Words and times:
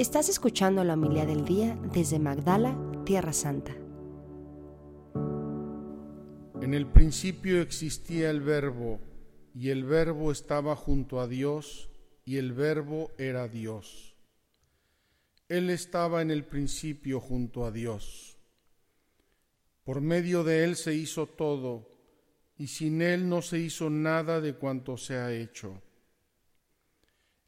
Estás 0.00 0.30
escuchando 0.30 0.82
la 0.82 0.94
humildad 0.94 1.26
del 1.26 1.44
día 1.44 1.78
desde 1.92 2.18
Magdala, 2.18 2.74
Tierra 3.04 3.34
Santa. 3.34 3.76
En 6.62 6.72
el 6.72 6.86
principio 6.86 7.60
existía 7.60 8.30
el 8.30 8.40
verbo, 8.40 8.98
y 9.54 9.68
el 9.68 9.84
verbo 9.84 10.32
estaba 10.32 10.74
junto 10.74 11.20
a 11.20 11.28
Dios, 11.28 11.90
y 12.24 12.38
el 12.38 12.54
verbo 12.54 13.10
era 13.18 13.46
Dios. 13.46 14.16
Él 15.50 15.68
estaba 15.68 16.22
en 16.22 16.30
el 16.30 16.46
principio 16.46 17.20
junto 17.20 17.66
a 17.66 17.70
Dios. 17.70 18.38
Por 19.84 20.00
medio 20.00 20.44
de 20.44 20.64
Él 20.64 20.76
se 20.76 20.94
hizo 20.94 21.26
todo, 21.26 21.90
y 22.56 22.68
sin 22.68 23.02
Él 23.02 23.28
no 23.28 23.42
se 23.42 23.58
hizo 23.58 23.90
nada 23.90 24.40
de 24.40 24.54
cuanto 24.54 24.96
se 24.96 25.16
ha 25.18 25.30
hecho. 25.30 25.82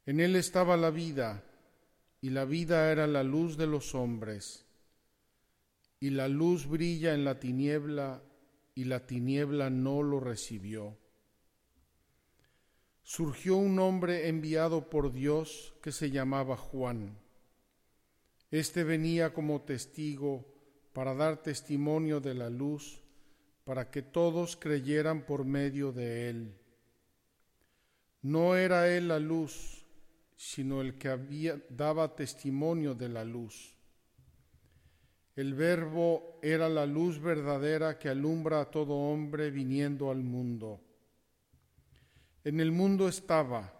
En 0.05 0.19
Él 0.19 0.35
estaba 0.35 0.77
la 0.77 0.91
vida, 0.91 1.43
y 2.23 2.29
la 2.29 2.45
vida 2.45 2.89
era 2.89 3.05
la 3.05 3.21
luz 3.21 3.57
de 3.57 3.67
los 3.67 3.93
hombres. 3.93 4.65
Y 5.99 6.11
la 6.11 6.29
luz 6.29 6.67
brilla 6.67 7.13
en 7.13 7.25
la 7.25 7.37
tiniebla, 7.37 8.23
y 8.75 8.85
la 8.85 9.05
tiniebla 9.05 9.69
no 9.69 10.01
lo 10.01 10.21
recibió. 10.21 10.97
Surgió 13.01 13.57
un 13.57 13.77
hombre 13.77 14.29
enviado 14.29 14.89
por 14.89 15.11
Dios 15.11 15.73
que 15.81 15.91
se 15.91 16.11
llamaba 16.11 16.55
Juan. 16.55 17.19
Este 18.51 18.85
venía 18.85 19.33
como 19.33 19.63
testigo 19.63 20.45
para 20.93 21.13
dar 21.15 21.43
testimonio 21.43 22.21
de 22.21 22.35
la 22.35 22.49
luz, 22.49 23.01
para 23.65 23.91
que 23.91 24.01
todos 24.01 24.55
creyeran 24.55 25.25
por 25.25 25.43
medio 25.43 25.91
de 25.91 26.29
él. 26.29 26.57
No 28.21 28.55
era 28.55 28.87
él 28.87 29.09
la 29.09 29.19
luz, 29.19 29.82
sino 30.43 30.81
el 30.81 30.97
que 30.97 31.07
había, 31.07 31.57
daba 31.69 32.15
testimonio 32.15 32.93
de 32.93 33.07
la 33.07 33.23
luz. 33.23 33.77
El 35.37 35.53
verbo 35.53 36.37
era 36.43 36.67
la 36.67 36.85
luz 36.85 37.21
verdadera 37.21 37.97
que 37.97 38.09
alumbra 38.09 38.59
a 38.59 38.69
todo 38.69 38.93
hombre 38.93 39.51
viniendo 39.51 40.11
al 40.11 40.21
mundo. 40.21 40.81
En 42.43 42.59
el 42.59 42.73
mundo 42.73 43.07
estaba, 43.07 43.73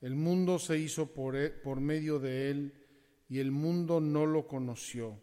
el 0.00 0.16
mundo 0.16 0.58
se 0.58 0.76
hizo 0.78 1.14
por, 1.14 1.36
e, 1.36 1.50
por 1.50 1.80
medio 1.80 2.18
de 2.18 2.50
él 2.50 2.74
y 3.28 3.38
el 3.38 3.52
mundo 3.52 4.00
no 4.00 4.26
lo 4.26 4.48
conoció. 4.48 5.16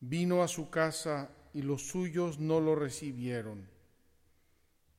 Vino 0.00 0.42
a 0.42 0.48
su 0.48 0.68
casa 0.68 1.34
y 1.54 1.62
los 1.62 1.88
suyos 1.88 2.38
no 2.38 2.60
lo 2.60 2.74
recibieron. 2.74 3.70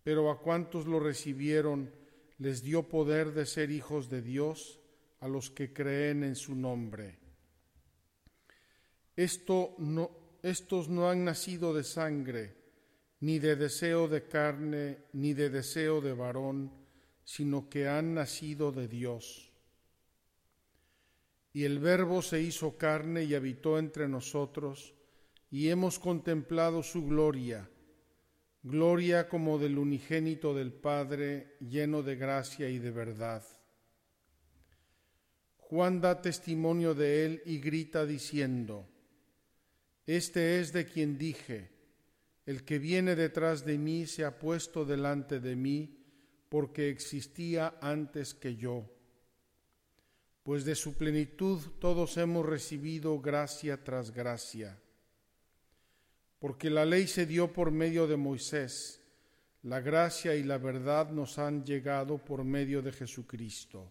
Pero 0.03 0.31
a 0.31 0.41
cuantos 0.41 0.87
lo 0.87 0.99
recibieron, 0.99 2.02
les 2.43 2.61
dio 2.61 2.83
poder 2.89 3.31
de 3.31 3.45
ser 3.45 3.71
hijos 3.71 4.09
de 4.09 4.21
Dios 4.21 4.77
a 5.21 5.29
los 5.29 5.49
que 5.49 5.71
creen 5.71 6.25
en 6.25 6.35
su 6.35 6.55
nombre. 6.55 7.17
Esto 9.15 9.75
no, 9.77 10.11
estos 10.41 10.89
no 10.89 11.09
han 11.09 11.23
nacido 11.23 11.73
de 11.73 11.85
sangre, 11.85 12.57
ni 13.21 13.39
de 13.39 13.55
deseo 13.55 14.09
de 14.09 14.27
carne, 14.27 15.05
ni 15.13 15.33
de 15.33 15.49
deseo 15.49 16.01
de 16.01 16.11
varón, 16.11 16.69
sino 17.23 17.69
que 17.69 17.87
han 17.87 18.13
nacido 18.13 18.73
de 18.73 18.89
Dios. 18.89 19.49
Y 21.53 21.63
el 21.63 21.79
Verbo 21.79 22.21
se 22.21 22.41
hizo 22.41 22.75
carne 22.75 23.23
y 23.23 23.35
habitó 23.35 23.79
entre 23.79 24.09
nosotros, 24.09 24.93
y 25.49 25.69
hemos 25.69 25.97
contemplado 25.97 26.83
su 26.83 27.05
gloria 27.05 27.69
gloria 28.63 29.27
como 29.27 29.59
del 29.59 29.77
unigénito 29.77 30.55
del 30.55 30.71
Padre, 30.71 31.57
lleno 31.59 32.01
de 32.01 32.15
gracia 32.15 32.69
y 32.69 32.79
de 32.79 32.91
verdad. 32.91 33.43
Juan 35.57 35.99
da 35.99 36.21
testimonio 36.21 36.95
de 36.95 37.25
él 37.25 37.41
y 37.45 37.59
grita 37.59 38.05
diciendo, 38.05 38.87
Este 40.05 40.59
es 40.59 40.71
de 40.71 40.85
quien 40.85 41.17
dije, 41.17 41.71
el 42.45 42.63
que 42.63 42.79
viene 42.79 43.15
detrás 43.15 43.65
de 43.65 43.77
mí 43.77 44.05
se 44.07 44.23
ha 44.23 44.39
puesto 44.39 44.85
delante 44.85 45.39
de 45.39 45.55
mí, 45.55 45.99
porque 46.47 46.89
existía 46.89 47.77
antes 47.81 48.33
que 48.33 48.55
yo. 48.55 48.89
Pues 50.43 50.65
de 50.65 50.75
su 50.75 50.93
plenitud 50.95 51.59
todos 51.79 52.17
hemos 52.17 52.45
recibido 52.45 53.19
gracia 53.19 53.83
tras 53.83 54.11
gracia 54.11 54.82
porque 56.43 56.69
la 56.69 56.83
ley 56.83 57.07
se 57.07 57.25
dio 57.25 57.53
por 57.53 57.71
medio 57.71 58.05
de 58.05 58.17
Moisés, 58.17 59.01
la 59.61 59.79
gracia 59.79 60.35
y 60.35 60.43
la 60.43 60.57
verdad 60.57 61.09
nos 61.09 61.39
han 61.39 61.63
llegado 61.63 62.17
por 62.17 62.43
medio 62.43 62.81
de 62.81 62.91
Jesucristo. 62.91 63.89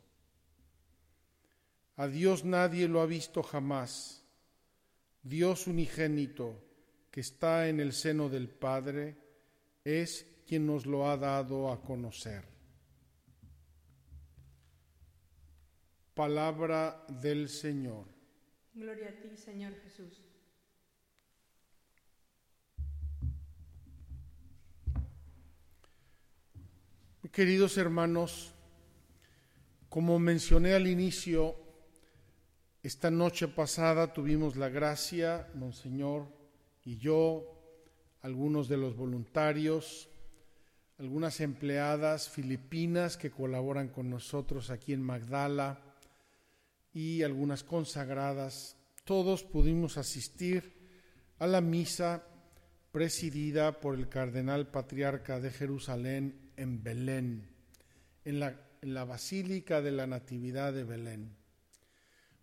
A 1.97 2.09
Dios 2.09 2.45
nadie 2.45 2.89
lo 2.89 3.01
ha 3.01 3.07
visto 3.07 3.43
jamás. 3.43 4.23
Dios 5.23 5.67
unigénito, 5.67 6.63
que 7.11 7.21
está 7.21 7.71
en 7.71 7.81
el 7.81 7.95
seno 7.95 8.29
del 8.29 8.51
Padre, 8.51 9.17
es 9.83 10.27
quien 10.47 10.67
nos 10.67 10.85
lo 10.85 11.09
ha 11.09 11.17
dado 11.17 11.73
a 11.73 11.81
conocer. 11.81 12.45
Palabra 16.13 17.03
del 17.09 17.49
Señor. 17.49 18.05
Gloria 18.75 19.09
a 19.09 19.23
ti, 19.23 19.39
Señor 19.39 19.75
Jesús. 19.77 20.32
Queridos 27.33 27.79
hermanos, 27.79 28.53
como 29.89 30.19
mencioné 30.19 30.75
al 30.75 30.87
inicio, 30.87 31.57
esta 32.83 33.11
noche 33.11 33.49
pasada 33.49 34.13
tuvimos 34.13 34.57
la 34.57 34.69
gracia, 34.69 35.49
Monseñor 35.55 36.27
y 36.85 36.99
yo, 36.99 37.59
algunos 38.21 38.69
de 38.69 38.77
los 38.77 38.95
voluntarios, 38.95 40.11
algunas 40.99 41.41
empleadas 41.41 42.29
filipinas 42.29 43.17
que 43.17 43.31
colaboran 43.31 43.89
con 43.89 44.11
nosotros 44.11 44.69
aquí 44.69 44.93
en 44.93 45.01
Magdala 45.01 45.81
y 46.93 47.23
algunas 47.23 47.65
consagradas, 47.65 48.77
todos 49.05 49.43
pudimos 49.43 49.97
asistir 49.97 50.75
a 51.39 51.47
la 51.47 51.63
misa 51.63 52.27
presidida 52.91 53.81
por 53.81 53.95
el 53.95 54.11
cardenal 54.11 54.71
patriarca 54.71 55.41
de 55.41 55.51
Jerusalén, 55.51 56.42
en 56.57 56.83
Belén, 56.83 57.49
en 58.25 58.41
la, 58.41 59.05
Basílica 59.05 59.81
de 59.81 59.93
la 59.93 60.07
Natividad 60.07 60.73
de 60.73 60.85
Belén. 60.85 61.37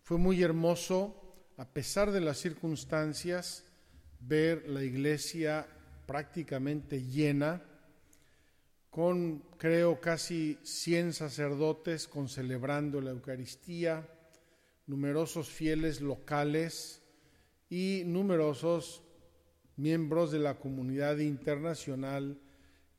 Fue 0.04 0.18
muy 0.18 0.42
hermoso, 0.42 1.52
a 1.58 1.66
pesar 1.66 2.12
de 2.12 2.22
las 2.22 2.38
circunstancias, 2.38 3.66
ver 4.20 4.68
la 4.70 4.84
iglesia 4.84 5.68
prácticamente 6.06 7.04
llena, 7.04 7.62
con 8.90 9.44
creo 9.58 10.02
casi 10.02 10.58
100 10.64 11.14
sacerdotes 11.14 12.08
con 12.08 12.28
celebrando 12.28 13.02
la 13.02 13.12
Eucaristía, 13.12 14.08
numerosos 14.88 15.50
fieles 15.50 16.02
locales 16.02 17.02
y 17.70 18.04
numerosos 18.06 19.04
miembros 19.78 20.32
de 20.32 20.40
la 20.40 20.58
comunidad 20.58 21.20
internacional 21.20 22.40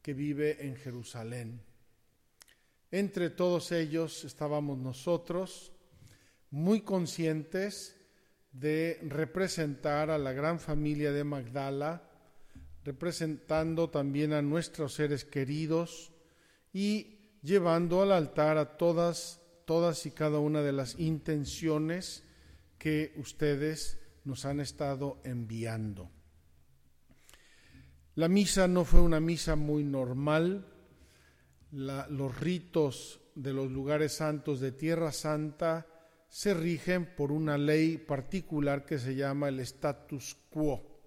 que 0.03 0.15
vive 0.15 0.67
en 0.67 0.77
Jerusalén. 0.77 1.61
Entre 2.91 3.31
todos 3.31 3.71
ellos 3.73 4.25
estábamos 4.25 4.79
nosotros, 4.79 5.73
muy 6.51 6.81
conscientes 6.81 7.97
de 8.53 8.99
representar 9.03 10.11
a 10.11 10.19
la 10.19 10.33
gran 10.33 10.59
familia 10.59 11.13
de 11.13 11.23
Magdala, 11.23 12.03
representando 12.85 13.91
también 13.91 14.33
a 14.33 14.43
nuestros 14.43 14.95
seres 14.95 15.25
queridos 15.25 16.13
y 16.73 17.19
llevando 17.43 18.03
al 18.03 18.13
altar 18.13 18.59
a 18.59 18.77
todas, 18.77 19.41
todas 19.67 20.05
y 20.07 20.11
cada 20.11 20.39
una 20.39 20.63
de 20.63 20.73
las 20.73 20.99
intenciones 20.99 22.25
que 22.79 23.13
ustedes 23.17 24.01
nos 24.25 24.45
han 24.45 24.61
estado 24.61 25.21
enviando. 25.23 26.11
La 28.21 28.29
misa 28.29 28.69
no 28.69 28.85
fue 28.85 29.01
una 29.01 29.19
misa 29.19 29.57
muy 29.57 29.83
normal. 29.83 30.67
los 31.71 32.39
ritos 32.39 33.19
de 33.35 33.55
los 33.55 33.71
lugares 33.71 34.13
santos 34.13 34.61
de 34.61 34.73
Tierra 34.73 35.11
Santa 35.11 35.87
se 36.29 36.53
rigen 36.53 37.15
por 37.17 37.33
una 37.33 37.57
ley 37.57 37.97
particular 37.97 38.85
que 38.85 38.99
se 38.99 39.15
llama 39.15 39.49
el 39.49 39.59
status 39.61 40.37
quo. 40.51 41.01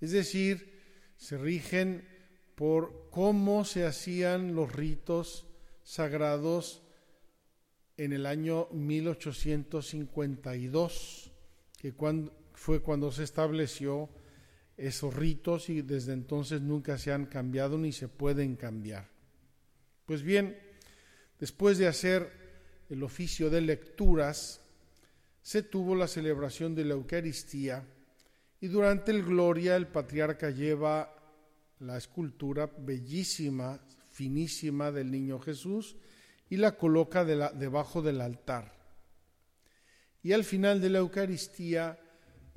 Es 0.00 0.12
decir, 0.12 1.12
se 1.18 1.36
rigen 1.36 2.08
por 2.54 3.10
cómo 3.10 3.66
se 3.66 3.84
hacían 3.84 4.54
los 4.54 4.72
ritos 4.72 5.46
sagrados 5.82 6.80
en 7.98 8.14
el 8.14 8.24
año 8.24 8.68
1852, 8.72 11.30
que 11.76 11.94
fue 12.54 12.80
cuando 12.80 13.12
se 13.12 13.24
estableció 13.24 14.08
esos 14.78 15.12
ritos 15.12 15.68
y 15.68 15.82
desde 15.82 16.12
entonces 16.12 16.62
nunca 16.62 16.96
se 16.96 17.12
han 17.12 17.26
cambiado 17.26 17.76
ni 17.76 17.92
se 17.92 18.08
pueden 18.08 18.56
cambiar. 18.56 19.08
Pues 20.06 20.22
bien, 20.22 20.56
después 21.38 21.76
de 21.78 21.88
hacer 21.88 22.30
el 22.88 23.02
oficio 23.02 23.50
de 23.50 23.60
lecturas, 23.60 24.60
se 25.42 25.62
tuvo 25.62 25.94
la 25.94 26.06
celebración 26.06 26.74
de 26.74 26.84
la 26.84 26.94
Eucaristía 26.94 27.84
y 28.60 28.68
durante 28.68 29.10
el 29.10 29.24
Gloria 29.24 29.76
el 29.76 29.88
patriarca 29.88 30.50
lleva 30.50 31.14
la 31.80 31.96
escultura 31.96 32.70
bellísima, 32.78 33.80
finísima 34.12 34.92
del 34.92 35.10
niño 35.10 35.38
Jesús 35.40 35.96
y 36.48 36.56
la 36.56 36.76
coloca 36.76 37.24
debajo 37.24 38.00
del 38.00 38.20
altar. 38.20 38.72
Y 40.22 40.32
al 40.32 40.44
final 40.44 40.80
de 40.80 40.90
la 40.90 40.98
Eucaristía, 40.98 41.98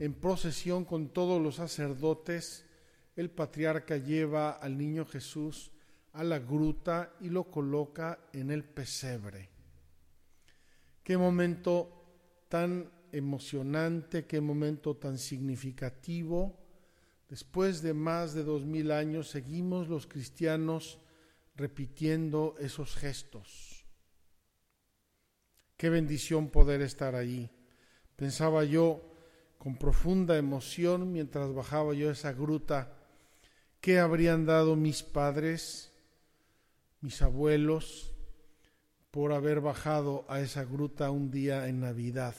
en 0.01 0.15
procesión 0.15 0.83
con 0.83 1.09
todos 1.09 1.39
los 1.39 1.57
sacerdotes, 1.57 2.65
el 3.15 3.29
patriarca 3.29 3.97
lleva 3.97 4.49
al 4.49 4.75
niño 4.75 5.05
Jesús 5.05 5.69
a 6.13 6.23
la 6.23 6.39
gruta 6.39 7.13
y 7.21 7.29
lo 7.29 7.43
coloca 7.51 8.17
en 8.33 8.49
el 8.49 8.63
pesebre. 8.63 9.49
Qué 11.03 11.17
momento 11.17 12.47
tan 12.49 12.89
emocionante, 13.11 14.25
qué 14.25 14.41
momento 14.41 14.97
tan 14.97 15.19
significativo. 15.19 16.57
Después 17.29 17.83
de 17.83 17.93
más 17.93 18.33
de 18.33 18.43
dos 18.43 18.65
mil 18.65 18.91
años 18.91 19.29
seguimos 19.29 19.87
los 19.87 20.07
cristianos 20.07 20.97
repitiendo 21.55 22.55
esos 22.57 22.95
gestos. 22.95 23.85
Qué 25.77 25.91
bendición 25.91 26.49
poder 26.49 26.81
estar 26.81 27.13
ahí. 27.13 27.51
Pensaba 28.15 28.63
yo 28.63 29.10
con 29.61 29.75
profunda 29.75 30.39
emoción 30.39 31.11
mientras 31.11 31.53
bajaba 31.53 31.93
yo 31.93 32.09
esa 32.09 32.33
gruta, 32.33 32.97
¿qué 33.79 33.99
habrían 33.99 34.47
dado 34.47 34.75
mis 34.75 35.03
padres, 35.03 35.93
mis 36.99 37.21
abuelos, 37.21 38.11
por 39.11 39.33
haber 39.33 39.61
bajado 39.61 40.25
a 40.27 40.39
esa 40.39 40.63
gruta 40.63 41.11
un 41.11 41.29
día 41.29 41.67
en 41.67 41.79
Navidad? 41.79 42.33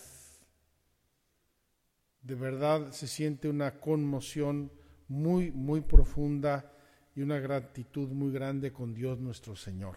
De 2.23 2.35
verdad 2.35 2.91
se 2.91 3.07
siente 3.07 3.49
una 3.49 3.79
conmoción 3.79 4.73
muy, 5.07 5.53
muy 5.53 5.81
profunda 5.81 6.73
y 7.15 7.23
una 7.23 7.39
gratitud 7.39 8.09
muy 8.09 8.33
grande 8.33 8.73
con 8.73 8.95
Dios 8.95 9.21
nuestro 9.21 9.55
Señor. 9.55 9.97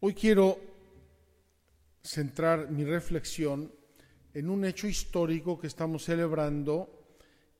Hoy 0.00 0.14
quiero 0.14 0.58
centrar 2.02 2.70
mi 2.70 2.84
reflexión 2.84 3.70
en 4.34 4.48
un 4.48 4.64
hecho 4.64 4.86
histórico 4.86 5.58
que 5.58 5.66
estamos 5.66 6.04
celebrando 6.04 6.88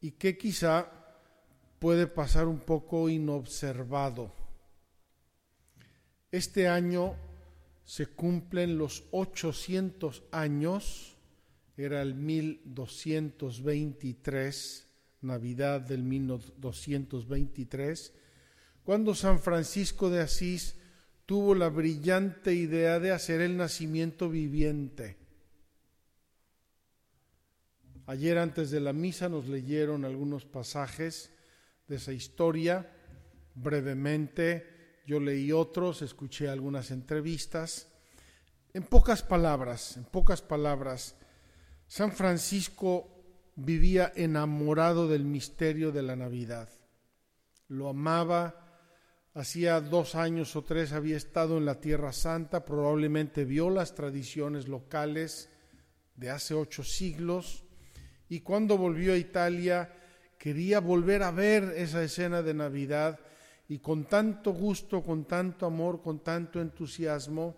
y 0.01 0.13
que 0.13 0.39
quizá 0.39 0.87
puede 1.79 2.07
pasar 2.07 2.47
un 2.47 2.61
poco 2.61 3.09
inobservado. 3.09 4.33
Este 6.31 6.69
año 6.69 7.17
se 7.85 8.07
cumplen 8.07 8.79
los 8.79 9.05
800 9.11 10.23
años, 10.31 11.17
era 11.77 12.01
el 12.03 12.15
1223, 12.15 14.87
Navidad 15.23 15.81
del 15.81 16.03
1223, 16.03 18.13
cuando 18.85 19.15
San 19.15 19.39
Francisco 19.41 20.11
de 20.11 20.21
Asís 20.21 20.77
tuvo 21.27 21.55
la 21.55 21.69
brillante 21.69 22.53
idea 22.55 22.99
de 22.99 23.13
hacer 23.13 23.41
el 23.41 23.57
nacimiento 23.57 24.29
viviente. 24.29 25.22
Ayer 28.06 28.38
antes 28.38 28.70
de 28.70 28.81
la 28.81 28.93
misa 28.93 29.28
nos 29.28 29.46
leyeron 29.49 30.04
algunos 30.04 30.44
pasajes 30.44 31.31
de 31.87 31.96
esa 31.96 32.12
historia, 32.12 32.90
brevemente, 33.54 35.00
yo 35.06 35.20
leí 35.20 35.52
otros, 35.52 36.02
escuché 36.02 36.49
algunas 36.49 36.90
entrevistas. 36.90 37.88
En 38.72 38.84
pocas 38.84 39.22
palabras, 39.22 39.96
en 39.96 40.04
pocas 40.04 40.43
palabras, 40.43 41.16
San 41.87 42.12
Francisco 42.12 43.52
vivía 43.54 44.12
enamorado 44.16 45.08
del 45.08 45.25
misterio 45.25 45.93
de 45.93 46.02
la 46.02 46.16
Navidad. 46.16 46.69
Lo 47.69 47.88
amaba. 47.88 48.58
Hacía 49.34 49.81
dos 49.81 50.14
años 50.14 50.56
o 50.56 50.62
tres 50.62 50.93
había 50.93 51.16
estado 51.16 51.56
en 51.56 51.64
la 51.64 51.81
Tierra 51.81 52.12
Santa, 52.12 52.66
probablemente 52.66 53.46
vio 53.46 53.70
las 53.70 53.94
tradiciones 53.94 54.69
locales 54.69 55.49
de 56.16 56.28
hace 56.28 56.52
ocho 56.52 56.84
siglos 56.84 57.62
y 58.32 58.40
cuando 58.40 58.79
volvió 58.79 59.12
a 59.12 59.19
Italia 59.19 59.93
quería 60.38 60.81
volver 60.81 61.23
a 61.23 61.31
ver 61.31 61.64
esa 61.76 62.02
escena 62.02 62.40
de 62.40 62.55
Navidad 62.55 63.20
y 63.69 63.79
con 63.81 64.06
tanto 64.06 64.55
gusto, 64.55 65.02
con 65.02 65.26
tanto 65.26 65.67
amor, 65.67 66.00
con 66.00 66.20
tanto 66.20 66.58
entusiasmo, 66.58 67.55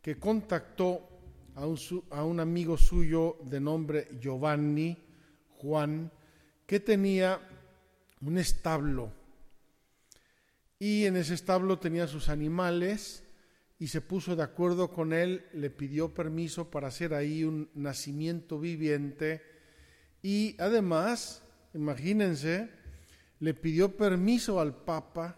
que 0.00 0.18
contactó 0.18 1.08
a 1.54 2.24
un, 2.24 2.40
amigo 2.40 2.76
suyo 2.76 3.36
de 3.44 3.60
nombre 3.60 4.08
Giovanni, 4.20 4.98
Juan, 5.58 6.10
que 6.66 6.80
tenía 6.80 7.40
un 8.22 8.38
establo. 8.38 9.12
Y 10.80 11.04
en 11.06 11.16
ese 11.16 11.34
establo 11.34 11.78
tenía 11.78 12.08
sus 12.08 12.28
animales 12.28 13.22
y 13.78 13.86
se 13.86 14.00
puso 14.00 14.34
de 14.34 14.42
acuerdo 14.42 14.90
con 14.90 15.12
él, 15.12 15.46
le 15.52 15.70
pidió 15.70 16.12
permiso 16.12 16.72
para 16.72 16.88
hacer 16.88 17.14
ahí 17.14 17.44
un 17.44 17.70
nacimiento 17.74 18.58
viviente 18.58 19.51
y 20.22 20.54
además, 20.58 21.42
imagínense, 21.74 22.70
le 23.40 23.54
pidió 23.54 23.96
permiso 23.96 24.60
al 24.60 24.74
Papa 24.74 25.36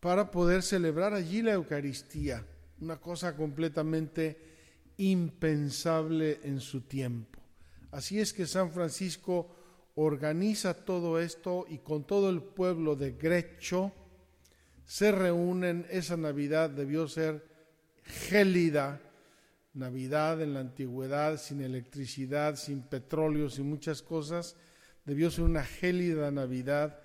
para 0.00 0.30
poder 0.30 0.62
celebrar 0.62 1.12
allí 1.12 1.42
la 1.42 1.52
Eucaristía, 1.52 2.44
una 2.80 2.98
cosa 2.98 3.36
completamente 3.36 4.48
impensable 4.96 6.40
en 6.42 6.60
su 6.60 6.82
tiempo. 6.82 7.38
Así 7.90 8.18
es 8.20 8.32
que 8.32 8.46
San 8.46 8.70
Francisco 8.72 9.54
organiza 9.94 10.74
todo 10.74 11.18
esto 11.18 11.66
y 11.68 11.78
con 11.78 12.04
todo 12.04 12.30
el 12.30 12.42
pueblo 12.42 12.96
de 12.96 13.12
Grecho 13.12 13.92
se 14.84 15.12
reúnen. 15.12 15.86
Esa 15.90 16.16
Navidad 16.16 16.70
debió 16.70 17.08
ser 17.08 17.46
gélida, 18.04 19.00
Navidad 19.78 20.42
en 20.42 20.54
la 20.54 20.60
antigüedad, 20.60 21.38
sin 21.38 21.60
electricidad, 21.60 22.56
sin 22.56 22.82
petróleo, 22.82 23.48
sin 23.48 23.68
muchas 23.68 24.02
cosas. 24.02 24.56
Debió 25.04 25.30
ser 25.30 25.44
una 25.44 25.64
gélida 25.64 26.30
Navidad 26.30 27.00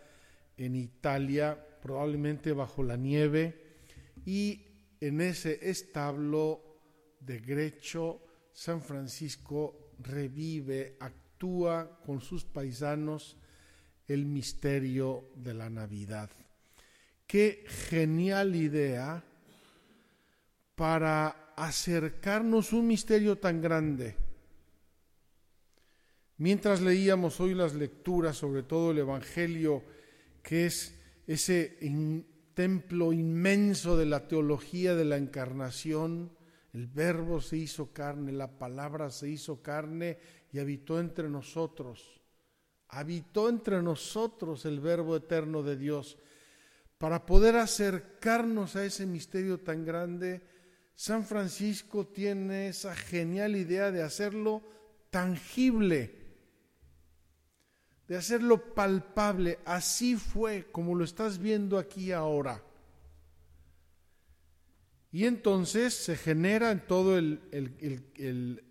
en 0.58 0.76
Italia, 0.76 1.66
probablemente 1.82 2.52
bajo 2.52 2.84
la 2.84 2.98
nieve. 2.98 3.78
Y 4.26 4.66
en 5.00 5.22
ese 5.22 5.70
establo 5.70 6.80
de 7.20 7.40
Grecho, 7.40 8.22
San 8.52 8.82
Francisco 8.82 9.92
revive, 10.00 10.98
actúa 11.00 12.00
con 12.06 12.22
sus 12.22 12.46
paisanos 12.46 13.38
el 14.08 14.26
misterio 14.26 15.30
de 15.36 15.54
la 15.54 15.70
Navidad. 15.70 16.30
Qué 17.26 17.66
genial 17.68 18.56
idea 18.56 19.24
para 20.76 21.43
acercarnos 21.56 22.74
un 22.74 22.88
misterio 22.88 23.38
tan 23.38 23.62
grande. 23.62 24.16
Mientras 26.38 26.82
leíamos 26.82 27.40
hoy 27.40 27.54
las 27.54 27.74
lecturas, 27.74 28.38
sobre 28.38 28.64
todo 28.64 28.92
el 28.92 29.00
Evangelio, 29.00 29.84
que 30.42 30.66
es 30.66 31.00
ese 31.28 31.78
templo 32.54 33.14
inmenso 33.14 33.98
de 33.98 34.06
la 34.06 34.28
teología 34.28 34.96
de 34.96 35.06
la 35.06 35.18
encarnación, 35.18 36.32
el 36.74 36.88
verbo 36.88 37.40
se 37.40 37.58
hizo 37.58 37.94
carne, 37.94 38.32
la 38.32 38.58
palabra 38.58 39.12
se 39.12 39.30
hizo 39.30 39.62
carne 39.62 40.18
y 40.52 40.60
habitó 40.60 41.00
entre 41.00 41.30
nosotros. 41.30 42.20
Habitó 42.90 43.48
entre 43.48 43.82
nosotros 43.82 44.66
el 44.66 44.80
verbo 44.80 45.16
eterno 45.16 45.62
de 45.62 45.78
Dios. 45.78 46.18
Para 46.98 47.26
poder 47.26 47.58
acercarnos 47.58 48.76
a 48.76 48.86
ese 48.86 49.06
misterio 49.06 49.60
tan 49.60 49.86
grande, 49.86 50.42
San 50.96 51.26
Francisco 51.26 52.08
tiene 52.08 52.68
esa 52.70 52.96
genial 52.96 53.56
idea 53.56 53.92
de 53.92 54.04
hacerlo 54.04 54.62
tangible, 55.10 56.16
de 58.08 58.18
hacerlo 58.18 58.74
palpable. 58.74 59.60
Así 59.66 60.16
fue 60.16 60.68
como 60.72 60.96
lo 60.96 61.04
estás 61.04 61.40
viendo 61.40 61.78
aquí 61.78 62.12
ahora. 62.12 62.64
Y 65.12 65.26
entonces 65.26 65.94
se 65.94 66.16
genera 66.16 66.72
en 66.72 66.88
todo 66.88 67.18
el, 67.18 67.42
el, 67.52 68.64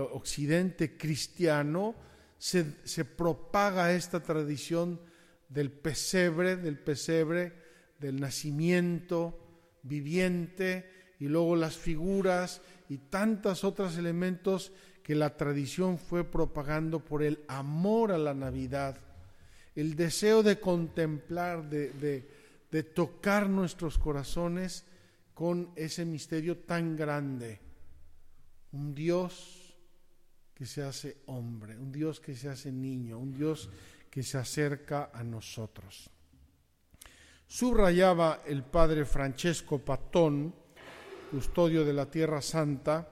occidente 0.00 0.96
cristiano, 0.96 1.94
se, 2.38 2.64
se, 2.84 3.04
propaga 3.04 3.92
esta 3.92 4.22
tradición 4.22 5.00
del 5.48 5.70
pesebre, 5.70 6.56
del 6.56 6.78
pesebre, 6.78 7.52
del 8.00 8.20
nacimiento 8.20 9.45
viviente, 9.86 10.90
y 11.18 11.28
luego 11.28 11.56
las 11.56 11.76
figuras 11.76 12.60
y 12.88 12.98
tantos 12.98 13.64
otros 13.64 13.96
elementos 13.96 14.72
que 15.02 15.14
la 15.14 15.36
tradición 15.36 15.98
fue 15.98 16.24
propagando 16.24 17.00
por 17.00 17.22
el 17.22 17.44
amor 17.48 18.12
a 18.12 18.18
la 18.18 18.34
Navidad, 18.34 18.98
el 19.74 19.94
deseo 19.94 20.42
de 20.42 20.58
contemplar, 20.58 21.68
de, 21.70 22.28
de 22.70 22.82
tocar 22.82 23.48
nuestros 23.48 23.98
corazones 23.98 24.84
con 25.32 25.70
ese 25.76 26.04
misterio 26.04 26.58
tan 26.58 26.96
grande. 26.96 27.60
un 28.72 28.94
Dios 28.94 29.74
que 30.54 30.66
se 30.66 30.82
hace 30.82 31.18
hombre, 31.26 31.78
un 31.78 31.92
Dios 31.92 32.20
que 32.20 32.34
se 32.34 32.48
hace 32.48 32.72
niño, 32.72 33.18
un 33.18 33.32
Dios 33.32 33.70
que 34.10 34.22
se 34.22 34.38
acerca 34.38 35.10
a 35.12 35.22
nosotros. 35.22 36.10
Subrayaba 37.46 38.42
el 38.46 38.64
padre 38.64 39.04
Francesco 39.04 39.78
Patón, 39.78 40.52
custodio 41.30 41.84
de 41.84 41.92
la 41.92 42.10
Tierra 42.10 42.42
Santa, 42.42 43.08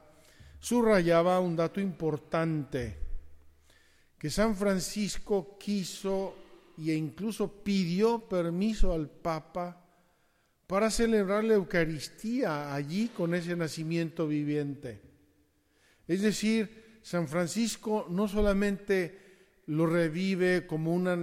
subrayaba 0.59 1.39
un 1.41 1.55
dato 1.55 1.81
importante, 1.81 2.99
que 4.19 4.31
San 4.31 4.57
Francisco 4.57 5.57
quiso 5.59 6.35
e 6.79 6.95
incluso 6.95 7.63
pidió 7.63 8.29
permiso 8.29 8.93
al 8.93 9.09
Papa 9.09 9.81
para 10.67 10.91
celebrar 10.91 11.45
la 11.45 11.55
Eucaristía 11.55 12.75
allí 12.75 13.09
con 13.09 13.35
ese 13.35 13.55
nacimiento 13.55 14.27
viviente. 14.27 15.01
Es 16.09 16.23
decir, 16.23 16.99
San 17.03 17.29
Francisco 17.29 18.07
no 18.09 18.27
solamente 18.27 19.63
lo 19.67 19.87
revive 19.87 20.67
como 20.67 20.93
una 20.95 21.17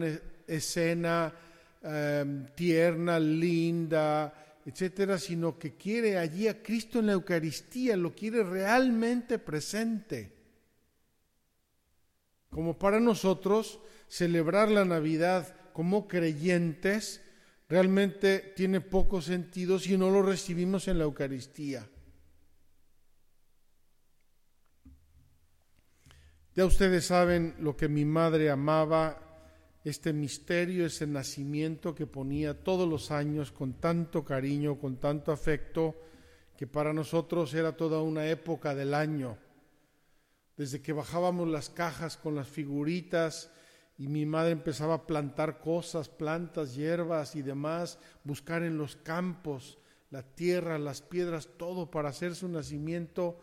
escena 0.48 1.34
em, 1.82 2.46
tierna, 2.56 3.20
linda, 3.20 4.34
etcétera, 4.66 5.18
sino 5.18 5.58
que 5.58 5.76
quiere 5.76 6.18
allí 6.18 6.48
a 6.48 6.62
Cristo 6.62 7.00
en 7.00 7.08
la 7.08 7.14
Eucaristía, 7.14 7.98
lo 7.98 8.14
quiere 8.14 8.44
realmente 8.44 9.40
presente. 9.40 10.32
Como 12.50 12.78
para 12.78 13.00
nosotros, 13.00 13.80
celebrar 14.08 14.70
la 14.70 14.86
Navidad 14.86 15.56
como 15.74 16.08
creyentes 16.08 17.22
realmente 17.70 18.54
tiene 18.56 18.82
poco 18.82 19.22
sentido 19.22 19.80
si 19.80 19.98
no 19.98 20.10
lo 20.12 20.22
recibimos 20.22 20.88
en 20.90 20.98
la 20.98 21.06
Eucaristía. 21.06 21.88
Ya 26.54 26.66
ustedes 26.66 27.06
saben 27.06 27.56
lo 27.60 27.78
que 27.78 27.88
mi 27.88 28.04
madre 28.04 28.50
amaba, 28.50 29.31
este 29.84 30.14
misterio, 30.14 30.86
ese 30.86 31.08
nacimiento 31.08 31.96
que 31.96 32.06
ponía 32.06 32.64
todos 32.64 32.88
los 32.88 33.12
años 33.12 33.52
con 33.52 33.74
tanto 33.74 34.24
cariño, 34.24 34.80
con 34.80 34.98
tanto 34.98 35.32
afecto, 35.32 35.96
que 36.56 36.68
para 36.68 36.94
nosotros 36.94 37.54
era 37.54 37.76
toda 37.76 38.02
una 38.02 38.28
época 38.28 38.76
del 38.76 38.94
año. 38.94 39.38
Desde 40.56 40.82
que 40.82 40.94
bajábamos 40.94 41.48
las 41.48 41.70
cajas 41.70 42.18
con 42.18 42.36
las 42.36 42.48
figuritas 42.48 43.52
y 43.98 44.08
mi 44.08 44.26
madre 44.26 44.52
empezaba 44.52 44.94
a 44.94 45.08
plantar 45.08 45.60
cosas, 45.60 46.10
plantas, 46.10 46.76
hierbas 46.76 47.36
y 47.36 47.42
demás, 47.42 47.98
buscar 48.24 48.62
en 48.62 48.78
los 48.78 48.96
campos 48.96 49.80
la 50.12 50.22
tierra, 50.22 50.78
las 50.78 51.02
piedras, 51.02 51.50
todo 51.58 51.90
para 51.90 52.10
hacer 52.10 52.36
su 52.36 52.48
nacimiento, 52.48 53.40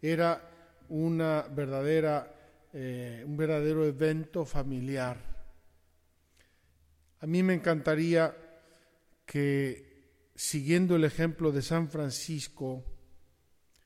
era 0.00 0.50
una 0.88 1.42
verdadera 1.42 2.32
eh, 2.78 3.24
un 3.26 3.38
verdadero 3.38 3.86
evento 3.86 4.44
familiar. 4.44 5.35
A 7.20 7.26
mí 7.26 7.42
me 7.42 7.54
encantaría 7.54 8.36
que 9.24 10.30
siguiendo 10.34 10.96
el 10.96 11.04
ejemplo 11.04 11.50
de 11.50 11.62
San 11.62 11.88
Francisco, 11.88 12.84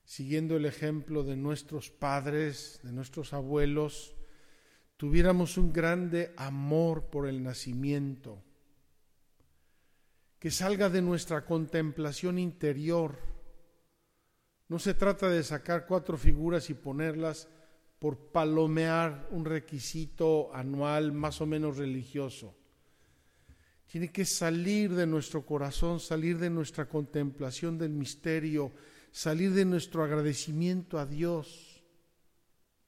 siguiendo 0.03 0.57
el 0.57 0.65
ejemplo 0.65 1.23
de 1.23 1.37
nuestros 1.37 1.89
padres, 1.89 2.81
de 2.83 2.91
nuestros 2.91 3.33
abuelos, 3.33 4.13
tuviéramos 4.97 5.57
un 5.57 5.71
grande 5.71 6.33
amor 6.35 7.09
por 7.09 7.27
el 7.27 7.41
nacimiento, 7.41 8.43
que 10.37 10.51
salga 10.51 10.89
de 10.89 11.01
nuestra 11.01 11.45
contemplación 11.45 12.37
interior. 12.37 13.17
No 14.67 14.77
se 14.77 14.93
trata 14.93 15.29
de 15.29 15.43
sacar 15.43 15.85
cuatro 15.87 16.17
figuras 16.17 16.69
y 16.69 16.73
ponerlas 16.73 17.47
por 17.97 18.31
palomear 18.31 19.27
un 19.31 19.45
requisito 19.45 20.53
anual 20.53 21.13
más 21.13 21.39
o 21.39 21.45
menos 21.45 21.77
religioso. 21.77 22.60
Tiene 23.91 24.09
que 24.09 24.23
salir 24.23 24.95
de 24.95 25.05
nuestro 25.05 25.45
corazón, 25.45 25.99
salir 25.99 26.37
de 26.37 26.49
nuestra 26.49 26.87
contemplación 26.87 27.77
del 27.77 27.89
misterio, 27.89 28.71
salir 29.11 29.51
de 29.51 29.65
nuestro 29.65 30.01
agradecimiento 30.01 30.97
a 30.97 31.05
Dios 31.05 31.83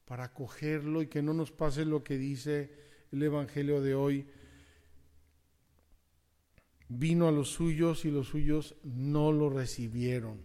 para 0.06 0.24
acogerlo 0.24 1.02
y 1.02 1.08
que 1.08 1.22
no 1.22 1.34
nos 1.34 1.52
pase 1.52 1.84
lo 1.84 2.06
que 2.06 2.18
dice 2.18 2.72
el 3.12 3.22
Evangelio 3.22 3.82
de 3.82 3.96
hoy. 3.96 4.26
Vino 6.88 7.28
a 7.28 7.34
los 7.34 7.50
suyos 7.50 8.06
y 8.06 8.10
los 8.10 8.30
suyos 8.30 8.78
no 8.84 9.34
lo 9.34 9.50
recibieron. 9.50 10.40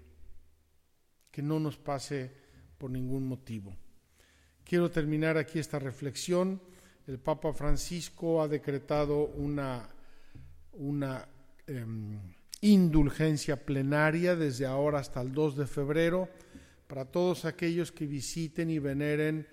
Que 1.31 1.41
no 1.41 1.61
nos 1.61 1.79
pase 1.79 2.33
por 2.79 2.91
ningún 2.91 3.29
motivo. 3.29 3.77
Quiero 4.65 4.91
terminar 4.91 5.39
aquí 5.39 5.61
esta 5.61 5.79
reflexión. 5.79 6.61
El 7.07 7.21
Papa 7.21 7.53
Francisco 7.53 8.43
ha 8.43 8.49
decretado 8.49 9.27
una, 9.27 9.89
una 10.73 11.29
em, 11.67 12.19
indulgencia 12.61 13.65
plenaria 13.65 14.37
desde 14.37 14.67
ahora 14.67 14.99
hasta 14.99 15.21
el 15.21 15.33
2 15.33 15.57
de 15.57 15.67
febrero 15.67 16.29
para 16.87 17.05
todos 17.05 17.45
aquellos 17.45 17.93
que 17.93 18.07
visiten 18.07 18.71
y 18.71 18.79
veneren 18.79 19.47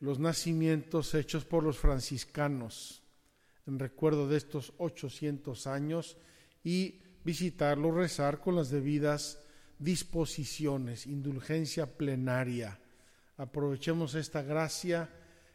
los 0.00 0.18
nacimientos 0.18 1.14
hechos 1.14 1.44
por 1.44 1.62
los 1.62 1.78
franciscanos 1.78 3.02
en 3.66 3.78
recuerdo 3.78 4.28
de 4.28 4.36
estos 4.36 4.72
800 4.78 5.66
años 5.66 6.16
y 6.64 7.00
visitarlo, 7.24 7.92
rezar 7.92 8.40
con 8.40 8.56
las 8.56 8.70
debidas 8.70 9.40
disposiciones, 9.78 11.06
indulgencia 11.06 11.86
plenaria. 11.86 12.78
Aprovechemos 13.36 14.14
esta 14.14 14.42
gracia 14.42 15.08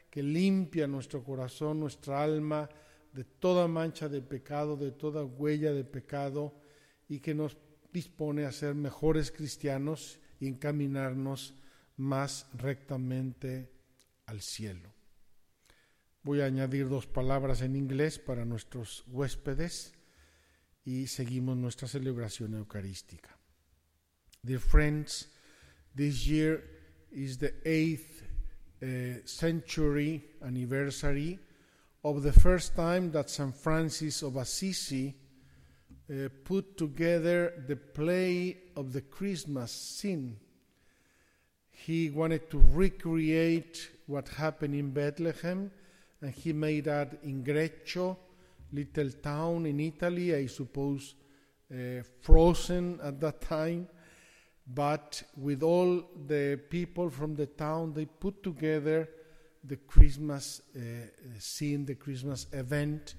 que 0.10 0.24
limpia 0.24 0.88
nuestro 0.88 1.24
corazón, 1.24 1.80
nuestra 1.80 2.24
alma 2.24 2.70
de 3.16 3.24
toda 3.24 3.68
mancha 3.70 4.10
de 4.10 4.22
pecado, 4.22 4.76
de 4.76 4.92
toda 4.92 5.24
huella 5.24 5.72
de 5.72 5.86
pecado 5.86 6.54
y 7.08 7.20
que 7.22 7.34
nos 7.34 7.58
dispone 7.94 8.44
a 8.44 8.52
ser 8.52 8.76
mejores 8.76 9.32
cristianos 9.32 10.20
y 10.38 10.48
encaminarnos 10.48 11.56
más 11.96 12.46
rectamente 12.54 13.72
al 14.26 14.42
cielo. 14.42 14.94
Voy 16.24 16.42
a 16.42 16.46
añadir 16.46 16.90
dos 16.90 17.08
palabras 17.08 17.62
en 17.62 17.78
inglés 17.78 18.20
para 18.20 18.44
nuestros 18.44 19.06
huéspedes 19.08 19.94
y 20.84 21.08
seguimos 21.08 21.56
nuestra 21.56 21.88
celebración 21.88 22.54
eucarística. 22.56 23.40
Dear 24.44 24.60
friends, 24.60 25.32
this 25.96 26.26
year 26.26 26.62
is 27.12 27.38
the 27.38 27.54
eighth 27.64 28.24
uh, 28.84 29.26
century 29.26 30.36
anniversary 30.42 31.40
of 32.06 32.22
the 32.22 32.32
first 32.32 32.76
time 32.76 33.12
that 33.12 33.30
St. 33.30 33.56
Francis 33.56 34.22
of 34.22 34.38
Assisi 34.38 35.16
uh, 36.10 36.30
put 36.44 36.78
together 36.78 37.64
the 37.68 37.76
play 37.76 38.58
of 38.78 38.94
the 38.94 39.02
Christmas 39.02 39.72
scene. 39.72 40.38
He 41.72 42.12
wanted 42.12 42.50
to 42.52 42.64
recreate 42.72 43.90
what 44.06 44.30
happened 44.30 44.76
in 44.76 44.92
Bethlehem, 44.92 45.72
and 46.22 46.32
he 46.32 46.54
made 46.54 46.86
that 46.86 47.18
in 47.24 47.44
Greccio, 47.44 48.16
little 48.72 49.10
town 49.12 49.66
in 49.66 49.80
Italy, 49.80 50.36
I 50.36 50.46
suppose 50.46 51.16
uh, 51.74 52.04
frozen 52.22 53.00
at 53.02 53.20
that 53.20 53.42
time 53.42 53.88
but 54.68 55.22
with 55.38 55.62
all 55.62 56.04
the 56.28 56.60
people 56.70 57.10
from 57.10 57.36
the 57.36 57.46
town, 57.46 57.94
they 57.94 58.06
put 58.06 58.42
together 58.42 59.08
the 59.68 59.78
Christmas 59.78 60.62
uh, 60.76 60.80
scene, 61.40 61.86
the 61.86 61.96
Christmas 61.96 62.48
event, 62.52 63.16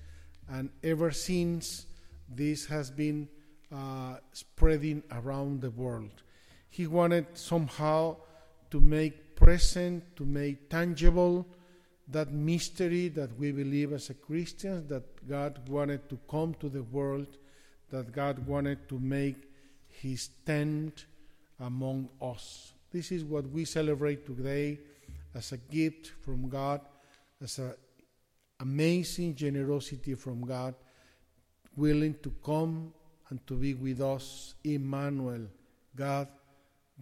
and 0.49 0.71
ever 0.83 1.11
since 1.11 1.87
this 2.29 2.67
has 2.67 2.91
been 2.91 3.29
uh, 3.73 4.17
spreading 4.33 5.03
around 5.11 5.61
the 5.61 5.71
world. 5.71 6.23
He 6.71 6.87
wanted 6.87 7.27
somehow 7.35 8.17
to 8.71 8.81
make 8.81 9.35
present, 9.37 10.17
to 10.17 10.25
make 10.25 10.71
tangible 10.71 11.47
that 12.09 12.33
mystery 12.33 13.09
that 13.09 13.37
we 13.39 13.51
believe 13.51 13.93
as 13.93 14.11
a 14.11 14.15
Christians 14.15 14.89
that 14.89 15.29
God 15.29 15.69
wanted 15.69 16.09
to 16.09 16.19
come 16.31 16.55
to 16.61 16.69
the 16.69 16.83
world, 16.85 17.27
that 17.91 18.13
God 18.13 18.47
wanted 18.47 18.89
to 18.89 18.99
make 18.99 19.37
his 19.89 20.29
tent 20.45 21.07
among 21.61 22.09
us. 22.21 22.73
This 22.93 23.11
is 23.11 23.25
what 23.25 23.49
we 23.51 23.65
celebrate 23.65 24.27
today 24.27 24.79
as 25.37 25.53
a 25.53 25.59
gift 25.59 26.13
from 26.23 26.49
God, 26.49 26.81
as 27.43 27.59
an 27.59 27.75
amazing 28.61 29.35
generosity 29.35 30.15
from 30.15 30.41
God, 30.41 30.75
willing 31.77 32.17
to 32.23 32.33
come 32.43 32.95
and 33.29 33.47
to 33.47 33.55
be 33.55 33.75
with 33.75 34.01
us, 34.01 34.55
Emmanuel, 34.65 35.47
God 35.95 36.29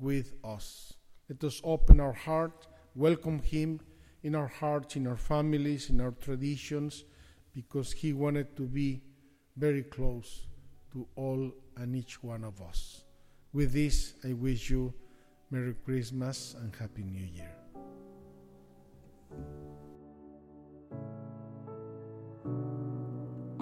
with 0.01 0.35
us. 0.43 0.95
Let 1.29 1.45
us 1.45 1.61
open 1.63 2.01
our 2.01 2.13
heart, 2.13 2.67
welcome 2.97 3.39
Him 3.39 3.81
in 4.25 4.35
our 4.35 4.49
hearts, 4.49 4.97
in 4.97 5.07
our 5.07 5.17
families, 5.17 5.91
in 5.91 6.01
our 6.01 6.11
traditions, 6.13 7.05
because 7.55 7.93
He 7.93 8.13
wanted 8.13 8.57
to 8.57 8.63
be 8.63 9.01
very 9.57 9.85
close 9.85 10.47
to 10.93 11.07
all 11.15 11.53
and 11.77 11.95
each 11.95 12.23
one 12.23 12.43
of 12.43 12.61
us. 12.61 13.05
With 13.53 13.73
this, 13.73 14.15
I 14.25 14.33
wish 14.33 14.71
you 14.71 14.93
Merry 15.51 15.75
Christmas 15.85 16.57
and 16.61 16.75
Happy 16.75 17.05
New 17.05 17.25
Year. 17.25 17.64